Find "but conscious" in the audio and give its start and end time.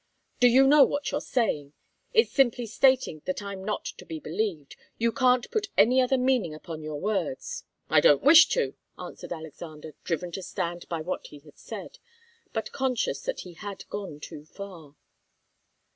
12.51-13.21